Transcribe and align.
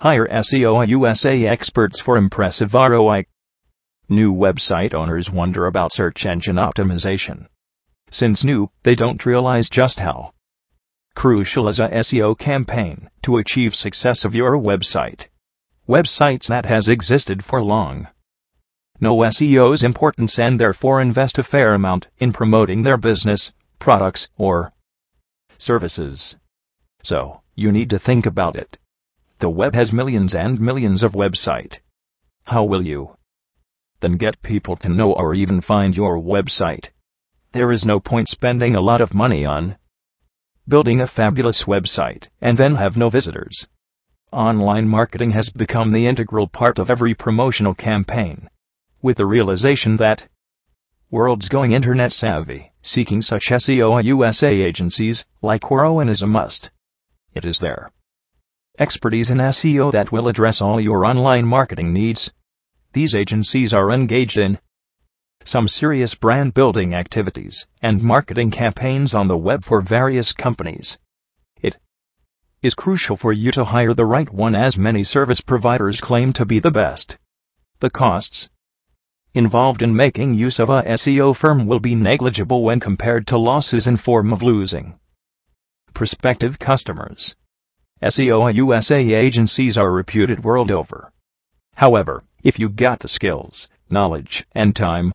Hire 0.00 0.26
SEO 0.28 0.88
USA 0.88 1.46
experts 1.46 2.00
for 2.00 2.16
impressive 2.16 2.72
ROI. 2.72 3.26
New 4.08 4.32
website 4.32 4.94
owners 4.94 5.28
wonder 5.30 5.66
about 5.66 5.92
search 5.92 6.24
engine 6.24 6.56
optimization. 6.56 7.48
Since 8.10 8.42
new, 8.42 8.70
they 8.82 8.94
don't 8.94 9.26
realize 9.26 9.68
just 9.68 9.98
how 9.98 10.32
crucial 11.14 11.68
is 11.68 11.78
a 11.78 11.88
SEO 11.88 12.38
campaign 12.38 13.10
to 13.24 13.36
achieve 13.36 13.74
success 13.74 14.24
of 14.24 14.34
your 14.34 14.52
website. 14.52 15.26
Websites 15.86 16.48
that 16.48 16.64
has 16.64 16.88
existed 16.88 17.44
for 17.44 17.62
long 17.62 18.08
know 19.02 19.18
SEO's 19.18 19.84
importance 19.84 20.38
and 20.38 20.58
therefore 20.58 21.02
invest 21.02 21.36
a 21.36 21.42
fair 21.42 21.74
amount 21.74 22.06
in 22.16 22.32
promoting 22.32 22.84
their 22.84 22.96
business, 22.96 23.52
products, 23.78 24.28
or 24.38 24.72
services. 25.58 26.36
So, 27.02 27.42
you 27.54 27.70
need 27.70 27.90
to 27.90 27.98
think 27.98 28.24
about 28.24 28.56
it. 28.56 28.78
The 29.40 29.48
web 29.48 29.74
has 29.74 29.90
millions 29.90 30.34
and 30.34 30.60
millions 30.60 31.02
of 31.02 31.12
website. 31.12 31.78
How 32.44 32.62
will 32.62 32.86
you 32.86 33.16
then 34.00 34.18
get 34.18 34.42
people 34.42 34.76
to 34.76 34.88
know 34.90 35.14
or 35.14 35.34
even 35.34 35.62
find 35.62 35.96
your 35.96 36.18
website? 36.18 36.88
There 37.52 37.72
is 37.72 37.86
no 37.86 38.00
point 38.00 38.28
spending 38.28 38.74
a 38.74 38.82
lot 38.82 39.00
of 39.00 39.14
money 39.14 39.46
on 39.46 39.78
building 40.68 41.00
a 41.00 41.08
fabulous 41.08 41.64
website 41.66 42.28
and 42.42 42.58
then 42.58 42.74
have 42.74 42.98
no 42.98 43.08
visitors. 43.08 43.66
Online 44.30 44.86
marketing 44.86 45.30
has 45.30 45.48
become 45.48 45.88
the 45.88 46.06
integral 46.06 46.46
part 46.46 46.78
of 46.78 46.90
every 46.90 47.14
promotional 47.14 47.74
campaign. 47.74 48.50
With 49.00 49.16
the 49.16 49.26
realization 49.26 49.96
that 49.96 50.28
world's 51.10 51.48
going 51.48 51.72
internet 51.72 52.12
savvy, 52.12 52.72
seeking 52.82 53.22
such 53.22 53.48
SEO 53.48 54.04
USA 54.04 54.52
agencies 54.52 55.24
like 55.40 55.62
AuroIN 55.62 56.10
is 56.10 56.20
a 56.20 56.26
must. 56.26 56.70
It 57.34 57.46
is 57.46 57.58
their 57.58 57.90
expertise 58.80 59.30
in 59.30 59.36
SEO 59.36 59.92
that 59.92 60.10
will 60.10 60.26
address 60.26 60.60
all 60.60 60.80
your 60.80 61.04
online 61.04 61.46
marketing 61.46 61.92
needs. 61.92 62.30
These 62.94 63.14
agencies 63.14 63.74
are 63.74 63.92
engaged 63.92 64.38
in 64.38 64.58
some 65.44 65.68
serious 65.68 66.14
brand 66.14 66.54
building 66.54 66.94
activities 66.94 67.66
and 67.82 68.02
marketing 68.02 68.50
campaigns 68.50 69.14
on 69.14 69.28
the 69.28 69.36
web 69.36 69.64
for 69.64 69.82
various 69.82 70.32
companies. 70.32 70.98
It 71.62 71.76
is 72.62 72.74
crucial 72.74 73.16
for 73.16 73.32
you 73.32 73.52
to 73.52 73.66
hire 73.66 73.94
the 73.94 74.06
right 74.06 74.32
one 74.32 74.54
as 74.54 74.76
many 74.76 75.04
service 75.04 75.40
providers 75.40 76.00
claim 76.02 76.32
to 76.34 76.44
be 76.44 76.58
the 76.58 76.70
best. 76.70 77.18
The 77.80 77.90
costs 77.90 78.48
involved 79.34 79.82
in 79.82 79.94
making 79.94 80.34
use 80.34 80.58
of 80.58 80.68
a 80.68 80.82
SEO 80.82 81.36
firm 81.36 81.66
will 81.66 81.80
be 81.80 81.94
negligible 81.94 82.64
when 82.64 82.80
compared 82.80 83.26
to 83.28 83.38
losses 83.38 83.86
in 83.86 83.96
form 83.96 84.32
of 84.32 84.42
losing 84.42 84.98
prospective 85.94 86.58
customers. 86.58 87.34
SEO 88.02 88.54
USA 88.54 88.98
agencies 89.14 89.76
are 89.76 89.92
reputed 89.92 90.42
world 90.42 90.70
over. 90.70 91.12
However, 91.74 92.24
if 92.42 92.58
you 92.58 92.70
got 92.70 93.00
the 93.00 93.08
skills, 93.08 93.68
knowledge, 93.90 94.44
and 94.54 94.74
time 94.74 95.12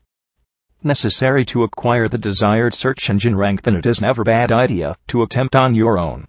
necessary 0.83 1.43
to 1.45 1.63
acquire 1.63 2.07
the 2.07 2.19
desired 2.19 2.73
search 2.73 3.09
engine 3.09 3.35
rank, 3.35 3.63
then 3.63 3.75
it 3.75 3.87
is 3.87 3.99
never 3.99 4.21
a 4.21 4.25
bad 4.25 4.51
idea 4.51 4.95
to 5.07 5.23
attempt 5.23 5.55
on 5.55 5.73
your 5.73 5.97
own. 5.97 6.27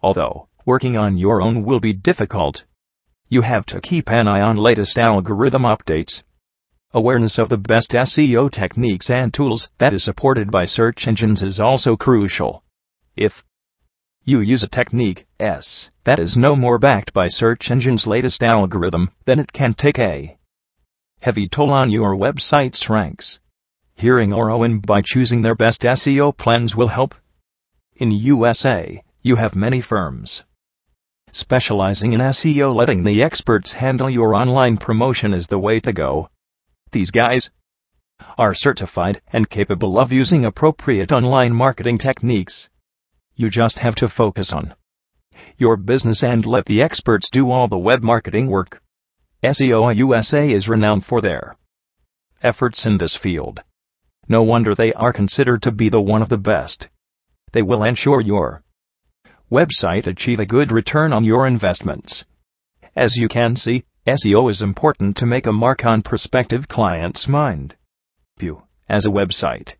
Although, 0.00 0.48
working 0.64 0.96
on 0.96 1.18
your 1.18 1.42
own 1.42 1.64
will 1.64 1.80
be 1.80 1.92
difficult, 1.92 2.62
you 3.28 3.42
have 3.42 3.66
to 3.66 3.80
keep 3.80 4.08
an 4.08 4.28
eye 4.28 4.40
on 4.40 4.56
latest 4.56 4.96
algorithm 4.96 5.62
updates. 5.62 6.22
Awareness 6.92 7.38
of 7.38 7.48
the 7.48 7.56
best 7.56 7.90
SEO 7.90 8.50
techniques 8.52 9.10
and 9.10 9.34
tools 9.34 9.68
that 9.78 9.92
is 9.92 10.04
supported 10.04 10.50
by 10.50 10.64
search 10.64 11.08
engines 11.08 11.42
is 11.42 11.58
also 11.58 11.96
crucial. 11.96 12.62
If 13.16 13.42
you 14.28 14.40
use 14.40 14.62
a 14.62 14.68
technique, 14.68 15.26
S, 15.40 15.88
that 16.04 16.18
is 16.18 16.36
no 16.36 16.54
more 16.54 16.78
backed 16.78 17.14
by 17.14 17.28
search 17.28 17.70
engine's 17.70 18.06
latest 18.06 18.42
algorithm, 18.42 19.08
than 19.24 19.38
it 19.38 19.54
can 19.54 19.72
take 19.72 19.98
a 19.98 20.36
heavy 21.20 21.48
toll 21.48 21.72
on 21.72 21.90
your 21.90 22.14
website's 22.14 22.90
ranks. 22.90 23.38
Hearing 23.94 24.30
AuroIN 24.30 24.84
by 24.84 25.00
choosing 25.02 25.40
their 25.40 25.54
best 25.54 25.80
SEO 25.80 26.36
plans 26.36 26.76
will 26.76 26.88
help. 26.88 27.14
In 27.96 28.10
USA, 28.10 29.02
you 29.22 29.36
have 29.36 29.56
many 29.56 29.80
firms 29.80 30.42
specializing 31.32 32.12
in 32.12 32.20
SEO 32.20 32.74
letting 32.74 33.04
the 33.04 33.22
experts 33.22 33.72
handle 33.80 34.10
your 34.10 34.34
online 34.34 34.76
promotion 34.76 35.32
is 35.32 35.46
the 35.46 35.58
way 35.58 35.80
to 35.80 35.92
go. 35.92 36.28
These 36.92 37.10
guys 37.10 37.48
are 38.36 38.54
certified 38.54 39.22
and 39.32 39.48
capable 39.48 39.98
of 39.98 40.12
using 40.12 40.44
appropriate 40.44 41.12
online 41.12 41.54
marketing 41.54 41.96
techniques. 41.96 42.68
You 43.38 43.50
just 43.50 43.78
have 43.78 43.94
to 43.96 44.08
focus 44.08 44.52
on 44.52 44.74
your 45.58 45.76
business 45.76 46.24
and 46.24 46.44
let 46.44 46.64
the 46.64 46.82
experts 46.82 47.30
do 47.30 47.52
all 47.52 47.68
the 47.68 47.78
web 47.78 48.02
marketing 48.02 48.48
work. 48.48 48.82
SEO 49.44 49.94
USA 49.94 50.50
is 50.50 50.66
renowned 50.66 51.04
for 51.04 51.20
their 51.20 51.56
efforts 52.42 52.84
in 52.84 52.98
this 52.98 53.16
field. 53.16 53.60
No 54.28 54.42
wonder 54.42 54.74
they 54.74 54.92
are 54.92 55.12
considered 55.12 55.62
to 55.62 55.70
be 55.70 55.88
the 55.88 56.00
one 56.00 56.20
of 56.20 56.30
the 56.30 56.36
best. 56.36 56.88
They 57.52 57.62
will 57.62 57.84
ensure 57.84 58.20
your 58.20 58.64
website 59.52 60.08
achieve 60.08 60.40
a 60.40 60.44
good 60.44 60.72
return 60.72 61.12
on 61.12 61.22
your 61.22 61.46
investments. 61.46 62.24
As 62.96 63.16
you 63.16 63.28
can 63.28 63.54
see, 63.54 63.84
SEO 64.04 64.50
is 64.50 64.62
important 64.62 65.16
to 65.18 65.26
make 65.26 65.46
a 65.46 65.52
mark 65.52 65.84
on 65.84 66.02
prospective 66.02 66.66
clients' 66.66 67.28
mind. 67.28 67.76
You, 68.40 68.64
as 68.88 69.06
a 69.06 69.10
website 69.10 69.74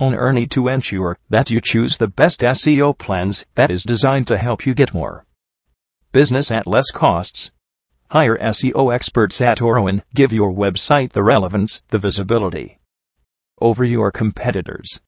owner 0.00 0.18
Ernie 0.18 0.48
to 0.48 0.68
ensure 0.68 1.18
that 1.30 1.50
you 1.50 1.60
choose 1.62 1.96
the 1.98 2.08
best 2.08 2.40
SEO 2.40 2.98
plans 2.98 3.44
that 3.56 3.70
is 3.70 3.84
designed 3.84 4.26
to 4.28 4.38
help 4.38 4.66
you 4.66 4.74
get 4.74 4.94
more 4.94 5.24
business 6.12 6.50
at 6.50 6.66
less 6.66 6.90
costs. 6.94 7.50
Hire 8.10 8.38
SEO 8.38 8.94
experts 8.94 9.40
at 9.40 9.58
AuroIN, 9.58 10.02
give 10.14 10.30
your 10.30 10.52
website 10.52 11.12
the 11.12 11.22
relevance, 11.22 11.82
the 11.90 11.98
visibility 11.98 12.78
over 13.60 13.84
your 13.84 14.10
competitors. 14.10 15.00